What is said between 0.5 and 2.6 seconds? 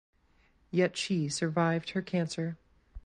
Yet she survived her cancer.